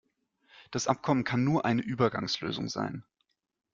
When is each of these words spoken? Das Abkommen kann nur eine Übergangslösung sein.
Das 0.71 0.87
Abkommen 0.87 1.23
kann 1.25 1.43
nur 1.43 1.63
eine 1.63 1.83
Übergangslösung 1.83 2.69
sein. 2.69 3.05